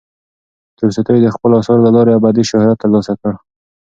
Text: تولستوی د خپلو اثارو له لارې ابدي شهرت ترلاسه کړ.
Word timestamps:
تولستوی 0.77 1.19
د 1.21 1.27
خپلو 1.35 1.53
اثارو 1.61 1.83
له 1.85 1.91
لارې 1.95 2.11
ابدي 2.17 2.43
شهرت 2.51 2.77
ترلاسه 2.83 3.13
کړ. 3.21 3.33